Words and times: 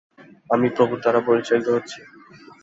আমি 0.49 0.67
প্রভুর 0.75 0.99
দ্বারা 1.03 1.19
পরিচালিত 1.27 1.67
হচ্ছি। 1.75 1.99